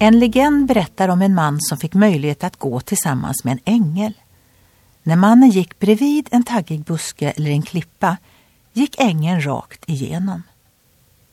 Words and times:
En 0.00 0.18
legend 0.18 0.66
berättar 0.66 1.08
om 1.08 1.22
en 1.22 1.34
man 1.34 1.60
som 1.60 1.78
fick 1.78 1.94
möjlighet 1.94 2.44
att 2.44 2.56
gå 2.56 2.80
tillsammans 2.80 3.44
med 3.44 3.52
en 3.52 3.74
ängel. 3.74 4.12
När 5.02 5.16
mannen 5.16 5.50
gick 5.50 5.78
bredvid 5.78 6.28
en 6.30 6.42
taggig 6.42 6.84
buske 6.84 7.30
eller 7.30 7.50
en 7.50 7.62
klippa 7.62 8.16
gick 8.72 9.00
ängeln 9.00 9.46
rakt 9.46 9.88
igenom. 9.88 10.42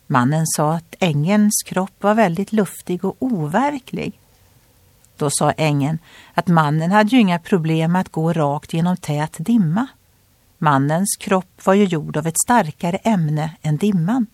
Mannen 0.08 0.48
sa 0.48 0.74
att 0.74 0.96
ängelns 1.00 1.64
kropp 1.66 2.04
var 2.04 2.14
väldigt 2.14 2.54
luftig 2.54 3.06
och 3.06 3.16
overklig. 3.20 4.20
Då 5.18 5.30
sa 5.30 5.52
ängeln 5.52 6.00
att 6.34 6.48
mannen 6.48 6.92
hade 6.92 7.10
ju 7.10 7.20
inga 7.20 7.40
problem 7.40 7.92
med 7.92 8.02
att 8.02 8.12
gå 8.12 8.34
rakt 8.34 8.74
genom 8.74 8.98
tät 8.98 9.36
dimma. 9.38 9.88
Mannens 10.58 11.16
kropp 11.20 11.66
var 11.66 11.74
ju 11.74 11.84
gjord 11.84 12.18
av 12.18 12.28
ett 12.28 12.40
starkare 12.46 12.98
ämne 12.98 13.52
än 13.62 13.78
dimman. 13.78 14.28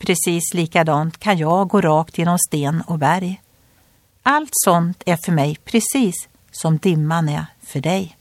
Precis 0.00 0.54
likadant 0.54 1.18
kan 1.18 1.38
jag 1.38 1.68
gå 1.68 1.80
rakt 1.80 2.18
genom 2.18 2.38
sten 2.38 2.80
och 2.80 2.98
berg. 2.98 3.42
Allt 4.22 4.50
sånt 4.52 5.02
är 5.06 5.16
för 5.16 5.32
mig 5.32 5.56
precis 5.64 6.28
som 6.50 6.78
dimman 6.78 7.28
är 7.28 7.46
för 7.62 7.80
dig. 7.80 8.16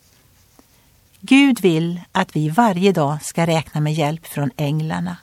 Gud 1.20 1.62
vill 1.62 2.02
att 2.12 2.36
vi 2.36 2.50
varje 2.50 2.92
dag 2.92 3.18
ska 3.23 3.48
räkna 3.48 3.82
med 3.82 3.94
hjälp 3.94 4.26
från 4.28 4.52
änglarna. 4.58 5.18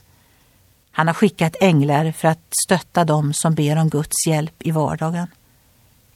Han 0.91 1.07
har 1.07 1.15
skickat 1.15 1.57
änglar 1.61 2.13
för 2.13 2.29
att 2.29 2.53
stötta 2.65 3.05
dem 3.05 3.33
som 3.35 3.55
ber 3.55 3.77
om 3.77 3.89
Guds 3.89 4.27
hjälp 4.27 4.55
i 4.59 4.71
vardagen. 4.71 5.29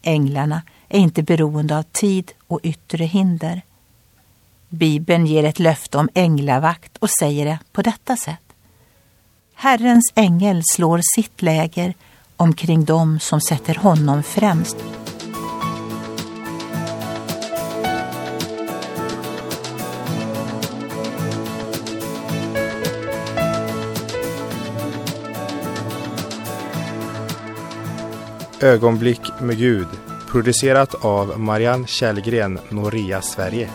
Änglarna 0.03 0.63
är 0.89 0.99
inte 0.99 1.23
beroende 1.23 1.79
av 1.79 1.83
tid 1.83 2.33
och 2.47 2.61
yttre 2.63 3.05
hinder. 3.05 3.63
Bibeln 4.69 5.27
ger 5.27 5.45
ett 5.45 5.59
löfte 5.59 5.99
om 5.99 6.09
änglavakt 6.15 6.97
och 6.97 7.11
säger 7.11 7.45
det 7.45 7.59
på 7.73 7.83
detta 7.83 8.17
sätt. 8.17 8.50
Herrens 9.63 10.13
ängel 10.15 10.63
slår 10.75 11.01
sitt 11.15 11.43
läger 11.43 11.95
omkring 12.37 12.85
dem 12.85 13.21
som 13.21 13.41
sätter 13.41 13.75
honom 13.75 14.23
främst. 14.23 14.77
Ögonblick 28.61 29.21
med 29.41 29.59
Gud 29.59 29.89
producerat 30.31 31.05
av 31.05 31.41
Marianne 31.41 31.87
Källgren, 31.87 32.59
Noria 32.69 33.23
Sverige. 33.23 33.69